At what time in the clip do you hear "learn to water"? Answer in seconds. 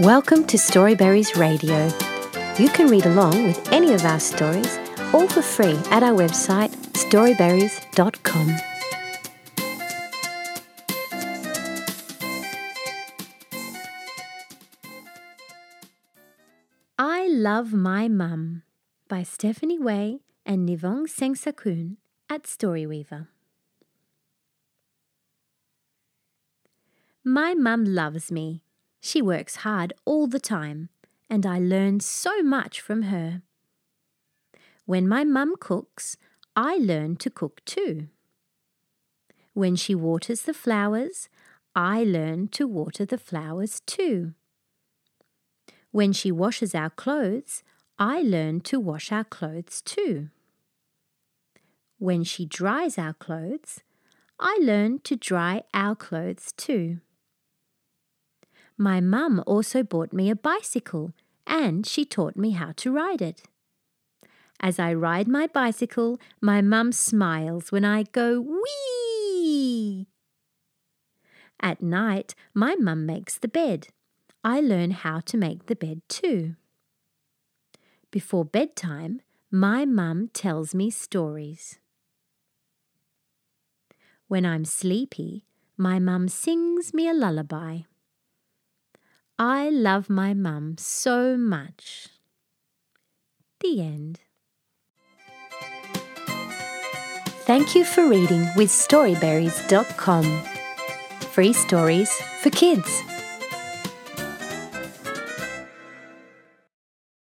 42.04-43.04